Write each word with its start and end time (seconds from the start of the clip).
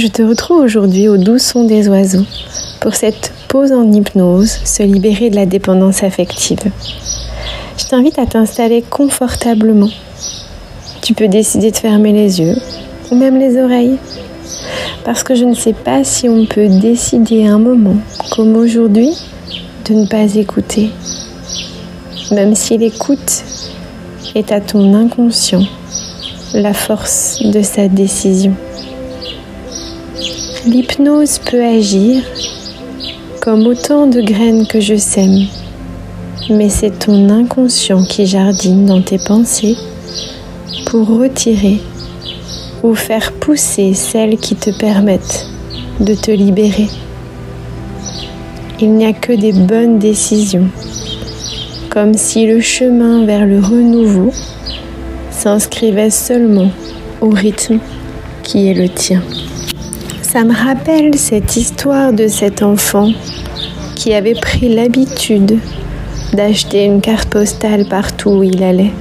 je 0.00 0.06
te 0.06 0.22
retrouve 0.22 0.62
aujourd'hui 0.62 1.08
au 1.08 1.18
doux 1.18 1.38
son 1.38 1.64
des 1.64 1.86
oiseaux 1.88 2.24
pour 2.80 2.94
cette 2.94 3.34
pause 3.48 3.70
en 3.70 3.92
hypnose, 3.92 4.50
se 4.64 4.82
libérer 4.82 5.28
de 5.28 5.36
la 5.36 5.44
dépendance 5.44 6.02
affective. 6.02 6.60
Je 7.76 7.84
t'invite 7.84 8.18
à 8.18 8.24
t'installer 8.24 8.80
confortablement. 8.80 9.90
Tu 11.02 11.12
peux 11.12 11.28
décider 11.28 11.70
de 11.70 11.76
fermer 11.76 12.12
les 12.12 12.40
yeux 12.40 12.54
ou 13.10 13.14
même 13.14 13.38
les 13.38 13.60
oreilles. 13.62 13.98
Parce 15.04 15.22
que 15.22 15.34
je 15.34 15.44
ne 15.44 15.54
sais 15.54 15.74
pas 15.74 16.02
si 16.02 16.30
on 16.30 16.46
peut 16.46 16.68
décider 16.68 17.46
un 17.46 17.58
moment, 17.58 17.96
comme 18.30 18.56
aujourd'hui, 18.56 19.10
de 19.86 19.94
ne 19.94 20.06
pas 20.06 20.34
écouter. 20.34 20.88
Même 22.32 22.54
si 22.54 22.78
l'écoute 22.78 23.44
est 24.34 24.50
à 24.50 24.62
ton 24.62 24.94
inconscient 24.94 25.64
la 26.54 26.72
force 26.72 27.42
de 27.44 27.60
sa 27.60 27.88
décision. 27.88 28.54
L'hypnose 30.66 31.38
peut 31.38 31.64
agir 31.64 32.22
comme 33.40 33.66
autant 33.66 34.06
de 34.06 34.20
graines 34.20 34.66
que 34.66 34.78
je 34.78 34.94
sème, 34.94 35.46
mais 36.50 36.68
c'est 36.68 36.98
ton 36.98 37.30
inconscient 37.30 38.04
qui 38.04 38.26
jardine 38.26 38.84
dans 38.84 39.00
tes 39.00 39.16
pensées 39.16 39.74
pour 40.84 41.08
retirer 41.08 41.80
ou 42.82 42.94
faire 42.94 43.32
pousser 43.32 43.94
celles 43.94 44.36
qui 44.36 44.54
te 44.54 44.68
permettent 44.68 45.46
de 45.98 46.14
te 46.14 46.30
libérer. 46.30 46.88
Il 48.80 48.92
n'y 48.92 49.06
a 49.06 49.14
que 49.14 49.32
des 49.32 49.54
bonnes 49.54 49.98
décisions, 49.98 50.68
comme 51.88 52.12
si 52.12 52.46
le 52.46 52.60
chemin 52.60 53.24
vers 53.24 53.46
le 53.46 53.60
renouveau 53.60 54.30
s'inscrivait 55.30 56.10
seulement 56.10 56.70
au 57.22 57.30
rythme 57.30 57.78
qui 58.42 58.68
est 58.68 58.74
le 58.74 58.90
tien. 58.90 59.22
Ça 60.32 60.44
me 60.44 60.54
rappelle 60.54 61.18
cette 61.18 61.56
histoire 61.56 62.12
de 62.12 62.28
cet 62.28 62.62
enfant 62.62 63.10
qui 63.96 64.14
avait 64.14 64.36
pris 64.36 64.72
l'habitude 64.72 65.58
d'acheter 66.32 66.84
une 66.84 67.00
carte 67.00 67.28
postale 67.28 67.84
partout 67.88 68.30
où 68.30 68.42
il 68.44 68.62
allait. 68.62 68.92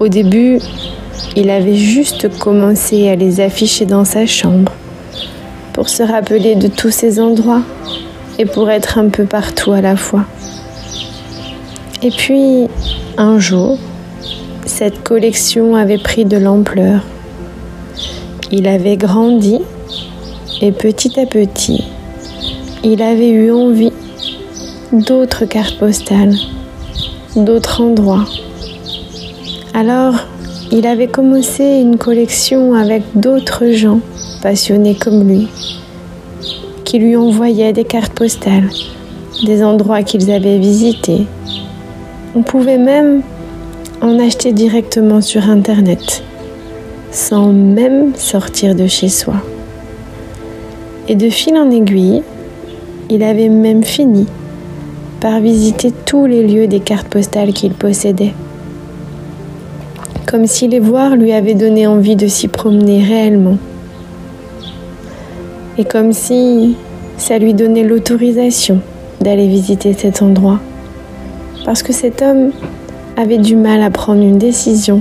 Au 0.00 0.08
début, 0.08 0.60
il 1.36 1.50
avait 1.50 1.74
juste 1.74 2.38
commencé 2.38 3.10
à 3.10 3.16
les 3.16 3.40
afficher 3.40 3.84
dans 3.84 4.06
sa 4.06 4.24
chambre 4.24 4.72
pour 5.74 5.90
se 5.90 6.02
rappeler 6.02 6.54
de 6.54 6.68
tous 6.68 6.90
ces 6.90 7.20
endroits 7.20 7.60
et 8.38 8.46
pour 8.46 8.70
être 8.70 8.96
un 8.96 9.10
peu 9.10 9.24
partout 9.24 9.72
à 9.72 9.82
la 9.82 9.96
fois. 9.96 10.24
Et 12.02 12.10
puis, 12.10 12.66
un 13.18 13.38
jour, 13.38 13.76
cette 14.64 15.02
collection 15.02 15.76
avait 15.76 15.98
pris 15.98 16.24
de 16.24 16.38
l'ampleur. 16.38 17.02
Il 18.50 18.66
avait 18.66 18.96
grandi 18.96 19.58
et 20.62 20.70
petit 20.70 21.18
à 21.18 21.26
petit, 21.26 21.82
il 22.84 23.02
avait 23.02 23.30
eu 23.30 23.50
envie 23.50 23.92
d'autres 24.92 25.44
cartes 25.44 25.76
postales, 25.76 26.36
d'autres 27.34 27.80
endroits. 27.80 28.24
Alors, 29.74 30.14
il 30.70 30.86
avait 30.86 31.08
commencé 31.08 31.64
une 31.64 31.98
collection 31.98 32.74
avec 32.74 33.02
d'autres 33.16 33.72
gens 33.72 33.98
passionnés 34.40 34.94
comme 34.94 35.26
lui, 35.26 35.48
qui 36.84 37.00
lui 37.00 37.16
envoyaient 37.16 37.72
des 37.72 37.84
cartes 37.84 38.14
postales, 38.14 38.70
des 39.44 39.64
endroits 39.64 40.04
qu'ils 40.04 40.30
avaient 40.30 40.58
visités. 40.58 41.26
On 42.36 42.42
pouvait 42.42 42.78
même 42.78 43.22
en 44.00 44.16
acheter 44.20 44.52
directement 44.52 45.20
sur 45.20 45.50
Internet, 45.50 46.22
sans 47.10 47.48
même 47.48 48.14
sortir 48.14 48.76
de 48.76 48.86
chez 48.86 49.08
soi. 49.08 49.34
Et 51.08 51.16
de 51.16 51.28
fil 51.28 51.56
en 51.56 51.70
aiguille, 51.70 52.22
il 53.10 53.22
avait 53.22 53.48
même 53.48 53.82
fini 53.82 54.26
par 55.20 55.40
visiter 55.40 55.92
tous 56.04 56.26
les 56.26 56.46
lieux 56.46 56.66
des 56.66 56.80
cartes 56.80 57.08
postales 57.08 57.52
qu'il 57.52 57.74
possédait. 57.74 58.34
Comme 60.26 60.46
si 60.46 60.68
les 60.68 60.80
voir 60.80 61.16
lui 61.16 61.32
avait 61.32 61.54
donné 61.54 61.86
envie 61.86 62.16
de 62.16 62.26
s'y 62.26 62.48
promener 62.48 63.04
réellement. 63.04 63.58
Et 65.78 65.84
comme 65.84 66.12
si 66.12 66.76
ça 67.18 67.38
lui 67.38 67.54
donnait 67.54 67.84
l'autorisation 67.84 68.80
d'aller 69.20 69.46
visiter 69.46 69.92
cet 69.92 70.22
endroit. 70.22 70.58
Parce 71.64 71.82
que 71.82 71.92
cet 71.92 72.22
homme 72.22 72.50
avait 73.16 73.38
du 73.38 73.56
mal 73.56 73.82
à 73.82 73.90
prendre 73.90 74.22
une 74.22 74.38
décision 74.38 75.00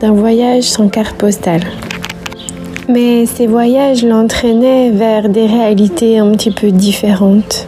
d'un 0.00 0.12
voyage 0.12 0.64
sans 0.64 0.88
carte 0.88 1.16
postale. 1.16 1.62
Mais 2.88 3.26
ces 3.26 3.46
voyages 3.46 4.04
l'entraînaient 4.04 4.90
vers 4.90 5.28
des 5.28 5.46
réalités 5.46 6.18
un 6.18 6.32
petit 6.32 6.50
peu 6.50 6.70
différentes. 6.70 7.66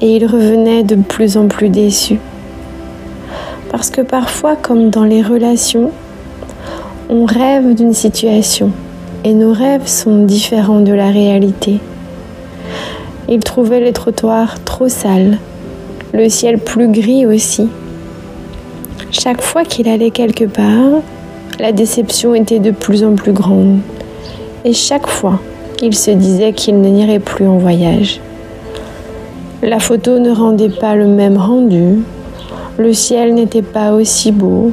Et 0.00 0.16
il 0.16 0.26
revenait 0.26 0.84
de 0.84 0.94
plus 0.94 1.36
en 1.36 1.48
plus 1.48 1.68
déçu. 1.68 2.18
Parce 3.70 3.90
que 3.90 4.00
parfois, 4.00 4.56
comme 4.56 4.90
dans 4.90 5.04
les 5.04 5.22
relations, 5.22 5.90
on 7.10 7.24
rêve 7.24 7.74
d'une 7.74 7.92
situation 7.92 8.70
et 9.24 9.34
nos 9.34 9.52
rêves 9.52 9.86
sont 9.86 10.24
différents 10.24 10.80
de 10.80 10.92
la 10.92 11.10
réalité. 11.10 11.80
Il 13.28 13.40
trouvait 13.40 13.80
les 13.80 13.92
trottoirs 13.92 14.62
trop 14.64 14.88
sales, 14.88 15.38
le 16.14 16.28
ciel 16.28 16.58
plus 16.58 16.88
gris 16.88 17.26
aussi. 17.26 17.68
Chaque 19.10 19.42
fois 19.42 19.64
qu'il 19.64 19.88
allait 19.88 20.10
quelque 20.10 20.44
part, 20.44 21.02
la 21.58 21.72
déception 21.72 22.34
était 22.34 22.60
de 22.60 22.70
plus 22.70 23.02
en 23.02 23.14
plus 23.14 23.32
grande 23.32 23.80
et 24.64 24.72
chaque 24.72 25.08
fois, 25.08 25.40
il 25.82 25.94
se 25.94 26.10
disait 26.10 26.52
qu'il 26.52 26.80
n'irait 26.80 27.18
plus 27.18 27.46
en 27.46 27.58
voyage. 27.58 28.20
La 29.62 29.80
photo 29.80 30.20
ne 30.20 30.30
rendait 30.30 30.68
pas 30.68 30.94
le 30.94 31.06
même 31.06 31.36
rendu, 31.36 31.98
le 32.76 32.92
ciel 32.92 33.34
n'était 33.34 33.62
pas 33.62 33.92
aussi 33.92 34.30
beau, 34.30 34.70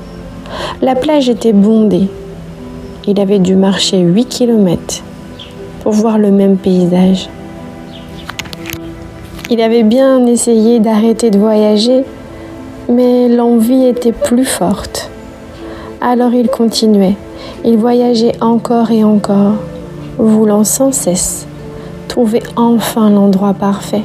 la 0.81 0.93
plage 0.95 1.27
était 1.27 1.53
bondée. 1.53 2.07
Il 3.07 3.19
avait 3.19 3.39
dû 3.39 3.55
marcher 3.55 3.99
8 3.99 4.25
km 4.25 5.03
pour 5.81 5.91
voir 5.91 6.19
le 6.19 6.29
même 6.29 6.57
paysage. 6.57 7.29
Il 9.49 9.61
avait 9.61 9.83
bien 9.83 10.25
essayé 10.25 10.79
d'arrêter 10.79 11.31
de 11.31 11.37
voyager, 11.37 12.03
mais 12.89 13.27
l'envie 13.27 13.85
était 13.85 14.11
plus 14.11 14.45
forte. 14.45 15.04
Alors 16.01 16.33
il 16.33 16.49
continuait. 16.49 17.15
Il 17.63 17.77
voyageait 17.77 18.35
encore 18.41 18.91
et 18.91 19.03
encore 19.03 19.53
voulant 20.17 20.63
sans 20.63 20.91
cesse 20.91 21.47
trouver 22.07 22.41
enfin 22.55 23.09
l'endroit 23.09 23.53
parfait. 23.53 24.03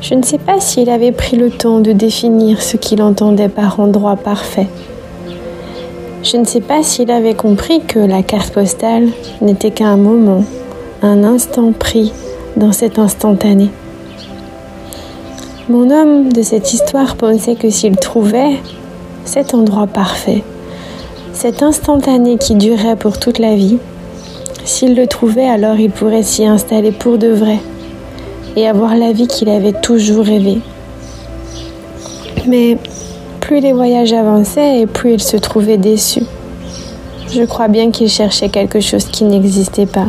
Je 0.00 0.14
ne 0.14 0.22
sais 0.24 0.38
pas 0.38 0.58
s'il 0.58 0.90
avait 0.90 1.12
pris 1.12 1.36
le 1.36 1.48
temps 1.48 1.78
de 1.78 1.92
définir 1.92 2.60
ce 2.60 2.76
qu'il 2.76 3.00
entendait 3.00 3.48
par 3.48 3.78
endroit 3.78 4.16
parfait. 4.16 4.66
Je 6.24 6.36
ne 6.36 6.44
sais 6.44 6.60
pas 6.60 6.82
s'il 6.82 7.12
avait 7.12 7.34
compris 7.34 7.82
que 7.82 8.00
la 8.00 8.24
carte 8.24 8.52
postale 8.52 9.08
n'était 9.40 9.70
qu'un 9.70 9.96
moment, 9.96 10.44
un 11.02 11.22
instant 11.22 11.70
pris 11.70 12.12
dans 12.56 12.72
cet 12.72 12.98
instantané. 12.98 13.70
Mon 15.68 15.88
homme 15.90 16.32
de 16.32 16.42
cette 16.42 16.72
histoire 16.72 17.14
pensait 17.14 17.54
que 17.54 17.70
s'il 17.70 17.96
trouvait 17.96 18.56
cet 19.24 19.54
endroit 19.54 19.86
parfait, 19.86 20.42
cet 21.32 21.62
instantané 21.62 22.36
qui 22.36 22.54
durait 22.54 22.96
pour 22.96 23.18
toute 23.18 23.38
la 23.38 23.56
vie, 23.56 23.78
s'il 24.64 24.94
le 24.94 25.06
trouvait, 25.06 25.48
alors 25.48 25.76
il 25.76 25.90
pourrait 25.90 26.22
s'y 26.22 26.44
installer 26.44 26.92
pour 26.92 27.18
de 27.18 27.28
vrai 27.28 27.58
et 28.54 28.68
avoir 28.68 28.94
la 28.94 29.12
vie 29.12 29.26
qu'il 29.26 29.48
avait 29.48 29.72
toujours 29.72 30.24
rêvé. 30.24 30.58
Mais 32.46 32.76
plus 33.40 33.60
les 33.60 33.72
voyages 33.72 34.12
avançaient 34.12 34.80
et 34.80 34.86
plus 34.86 35.14
il 35.14 35.22
se 35.22 35.36
trouvait 35.36 35.78
déçu. 35.78 36.22
Je 37.32 37.42
crois 37.42 37.68
bien 37.68 37.90
qu'il 37.90 38.08
cherchait 38.08 38.50
quelque 38.50 38.80
chose 38.80 39.06
qui 39.06 39.24
n'existait 39.24 39.86
pas. 39.86 40.08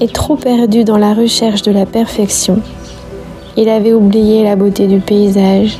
Et 0.00 0.08
trop 0.08 0.36
perdu 0.36 0.84
dans 0.84 0.98
la 0.98 1.14
recherche 1.14 1.62
de 1.62 1.72
la 1.72 1.86
perfection, 1.86 2.60
il 3.56 3.68
avait 3.68 3.92
oublié 3.92 4.44
la 4.44 4.56
beauté 4.56 4.86
du 4.86 5.00
paysage. 5.00 5.78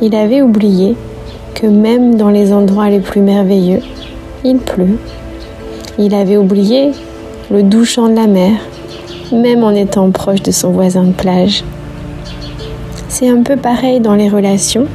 Il 0.00 0.14
avait 0.14 0.42
oublié 0.42 0.96
que 1.56 1.66
même 1.66 2.16
dans 2.16 2.30
les 2.30 2.52
endroits 2.52 2.90
les 2.90 3.00
plus 3.00 3.22
merveilleux, 3.22 3.80
il 4.44 4.58
pleut 4.58 4.98
il 5.98 6.14
avait 6.14 6.36
oublié 6.36 6.92
le 7.50 7.62
doux 7.62 7.86
chant 7.86 8.08
de 8.08 8.16
la 8.16 8.26
mer, 8.26 8.52
même 9.32 9.64
en 9.64 9.70
étant 9.70 10.10
proche 10.10 10.42
de 10.42 10.50
son 10.50 10.70
voisin 10.70 11.04
de 11.04 11.12
plage. 11.12 11.64
C'est 13.08 13.28
un 13.28 13.42
peu 13.42 13.56
pareil 13.56 14.00
dans 14.00 14.14
les 14.14 14.28
relations. 14.28 14.86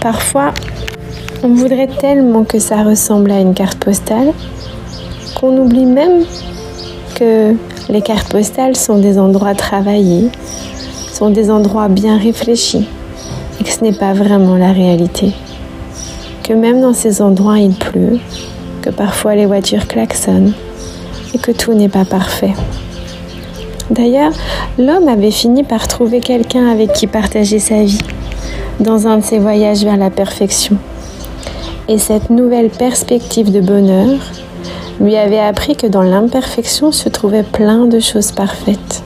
Parfois, 0.00 0.52
on 1.44 1.48
voudrait 1.48 1.86
tellement 1.86 2.42
que 2.42 2.58
ça 2.58 2.82
ressemble 2.82 3.30
à 3.30 3.38
une 3.38 3.54
carte 3.54 3.78
postale 3.78 4.32
qu'on 5.38 5.56
oublie 5.58 5.86
même 5.86 6.24
que 7.14 7.54
les 7.88 8.00
cartes 8.00 8.32
postales 8.32 8.74
sont 8.74 8.98
des 8.98 9.18
endroits 9.18 9.54
travaillés, 9.54 10.28
sont 11.12 11.30
des 11.30 11.50
endroits 11.50 11.88
bien 11.88 12.18
réfléchis 12.18 12.88
et 13.60 13.64
que 13.64 13.70
ce 13.70 13.82
n'est 13.82 13.92
pas 13.96 14.12
vraiment 14.12 14.56
la 14.56 14.72
réalité. 14.72 15.32
Que 16.42 16.52
même 16.52 16.80
dans 16.80 16.94
ces 16.94 17.22
endroits 17.22 17.58
il 17.58 17.74
pleut, 17.74 18.18
que 18.82 18.90
parfois 18.90 19.34
les 19.34 19.46
voitures 19.46 19.86
klaxonnent 19.86 20.52
et 21.34 21.38
que 21.38 21.52
tout 21.52 21.74
n'est 21.74 21.88
pas 21.88 22.04
parfait. 22.04 22.52
D'ailleurs, 23.90 24.32
l'homme 24.78 25.08
avait 25.08 25.30
fini 25.30 25.62
par 25.62 25.88
trouver 25.88 26.20
quelqu'un 26.20 26.68
avec 26.68 26.92
qui 26.92 27.06
partager 27.06 27.58
sa 27.58 27.82
vie 27.82 27.98
dans 28.80 29.06
un 29.06 29.18
de 29.18 29.22
ses 29.22 29.38
voyages 29.38 29.84
vers 29.84 29.96
la 29.96 30.10
perfection. 30.10 30.76
Et 31.88 31.98
cette 31.98 32.30
nouvelle 32.30 32.70
perspective 32.70 33.52
de 33.52 33.60
bonheur 33.60 34.18
lui 35.00 35.16
avait 35.16 35.38
appris 35.38 35.76
que 35.76 35.86
dans 35.86 36.02
l'imperfection 36.02 36.92
se 36.92 37.08
trouvait 37.08 37.42
plein 37.42 37.86
de 37.86 38.00
choses 38.00 38.32
parfaites. 38.32 39.02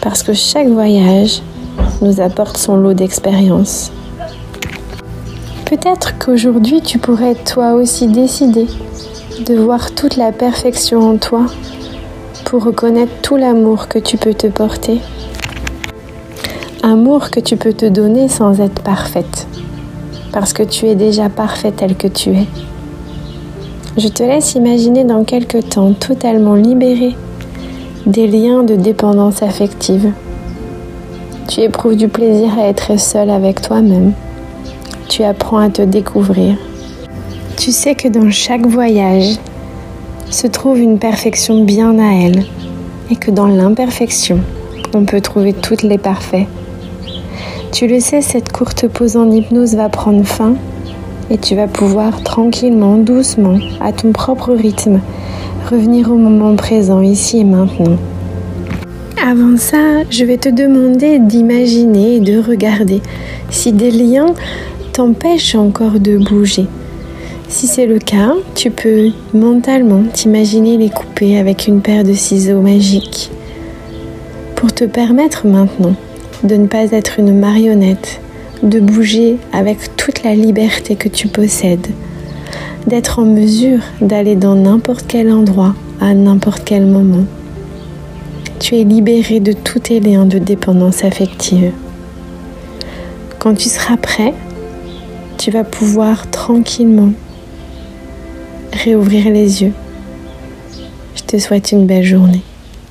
Parce 0.00 0.22
que 0.22 0.32
chaque 0.32 0.68
voyage 0.68 1.40
nous 2.02 2.20
apporte 2.20 2.58
son 2.58 2.76
lot 2.76 2.92
d'expériences. 2.92 3.90
Peut-être 5.64 6.18
qu'aujourd'hui 6.18 6.82
tu 6.82 6.98
pourrais 6.98 7.34
toi 7.34 7.72
aussi 7.72 8.06
décider 8.08 8.66
de 9.46 9.54
voir 9.54 9.94
toute 9.94 10.16
la 10.16 10.30
perfection 10.30 11.00
en 11.00 11.16
toi 11.16 11.46
pour 12.44 12.64
reconnaître 12.64 13.12
tout 13.22 13.36
l'amour 13.36 13.88
que 13.88 13.98
tu 13.98 14.18
peux 14.18 14.34
te 14.34 14.46
porter. 14.48 15.00
Amour 16.82 17.30
que 17.30 17.40
tu 17.40 17.56
peux 17.56 17.72
te 17.72 17.86
donner 17.86 18.28
sans 18.28 18.60
être 18.60 18.82
parfaite, 18.82 19.46
parce 20.32 20.52
que 20.52 20.62
tu 20.62 20.86
es 20.86 20.94
déjà 20.94 21.30
parfaite 21.30 21.76
telle 21.76 21.96
que 21.96 22.08
tu 22.08 22.30
es. 22.30 22.46
Je 23.96 24.08
te 24.08 24.22
laisse 24.22 24.54
imaginer 24.54 25.04
dans 25.04 25.24
quelques 25.24 25.68
temps 25.70 25.92
totalement 25.92 26.54
libéré 26.54 27.16
des 28.04 28.26
liens 28.26 28.62
de 28.62 28.74
dépendance 28.74 29.42
affective. 29.42 30.12
Tu 31.48 31.60
éprouves 31.60 31.96
du 31.96 32.08
plaisir 32.08 32.58
à 32.58 32.68
être 32.68 32.98
seul 32.98 33.28
avec 33.28 33.60
toi-même. 33.60 34.12
Tu 35.08 35.22
apprends 35.24 35.58
à 35.58 35.68
te 35.68 35.82
découvrir. 35.82 36.56
Tu 37.56 37.72
sais 37.72 37.94
que 37.94 38.08
dans 38.08 38.30
chaque 38.30 38.66
voyage 38.66 39.36
se 40.30 40.46
trouve 40.46 40.78
une 40.78 40.98
perfection 40.98 41.64
bien 41.64 41.98
à 41.98 42.14
elle 42.14 42.44
et 43.10 43.16
que 43.16 43.30
dans 43.30 43.48
l'imperfection, 43.48 44.40
on 44.94 45.04
peut 45.04 45.20
trouver 45.20 45.52
toutes 45.52 45.82
les 45.82 45.98
parfaits. 45.98 46.46
Tu 47.72 47.86
le 47.86 48.00
sais, 48.00 48.22
cette 48.22 48.52
courte 48.52 48.86
pause 48.88 49.16
en 49.16 49.30
hypnose 49.30 49.74
va 49.74 49.88
prendre 49.88 50.24
fin 50.24 50.54
et 51.28 51.38
tu 51.38 51.56
vas 51.56 51.66
pouvoir 51.66 52.22
tranquillement, 52.22 52.96
doucement, 52.96 53.58
à 53.80 53.92
ton 53.92 54.12
propre 54.12 54.52
rythme, 54.52 55.00
revenir 55.70 56.10
au 56.10 56.16
moment 56.16 56.54
présent, 56.56 57.00
ici 57.00 57.40
et 57.40 57.44
maintenant. 57.44 57.96
Avant 59.24 59.56
ça, 59.56 60.02
je 60.10 60.24
vais 60.24 60.36
te 60.36 60.48
demander 60.48 61.20
d'imaginer 61.20 62.16
et 62.16 62.20
de 62.20 62.40
regarder 62.40 63.00
si 63.50 63.70
des 63.70 63.92
liens 63.92 64.34
t'empêchent 64.92 65.54
encore 65.54 66.00
de 66.00 66.18
bouger. 66.18 66.66
Si 67.46 67.68
c'est 67.68 67.86
le 67.86 68.00
cas, 68.00 68.32
tu 68.56 68.72
peux 68.72 69.10
mentalement 69.32 70.02
t'imaginer 70.12 70.76
les 70.76 70.90
couper 70.90 71.38
avec 71.38 71.68
une 71.68 71.82
paire 71.82 72.02
de 72.02 72.14
ciseaux 72.14 72.60
magiques 72.60 73.30
pour 74.56 74.72
te 74.72 74.82
permettre 74.82 75.46
maintenant 75.46 75.94
de 76.42 76.56
ne 76.56 76.66
pas 76.66 76.90
être 76.90 77.20
une 77.20 77.38
marionnette 77.38 78.20
de 78.64 78.80
bouger 78.80 79.38
avec 79.52 79.94
toute 79.96 80.24
la 80.24 80.34
liberté 80.34 80.96
que 80.96 81.08
tu 81.08 81.28
possèdes, 81.28 81.86
d'être 82.88 83.20
en 83.20 83.24
mesure 83.24 83.82
d'aller 84.00 84.34
dans 84.34 84.56
n'importe 84.56 85.04
quel 85.06 85.30
endroit 85.30 85.76
à 86.00 86.12
n'importe 86.12 86.62
quel 86.64 86.86
moment. 86.86 87.24
Tu 88.62 88.76
es 88.76 88.84
libéré 88.84 89.40
de 89.40 89.52
tous 89.52 89.80
tes 89.80 89.98
de 89.98 90.38
dépendance 90.38 91.02
affective. 91.02 91.72
Quand 93.40 93.56
tu 93.56 93.68
seras 93.68 93.96
prêt, 93.96 94.34
tu 95.36 95.50
vas 95.50 95.64
pouvoir 95.64 96.30
tranquillement 96.30 97.10
réouvrir 98.72 99.32
les 99.32 99.64
yeux. 99.64 99.72
Je 101.16 101.22
te 101.24 101.38
souhaite 101.38 101.72
une 101.72 101.86
belle 101.86 102.04
journée. 102.04 102.42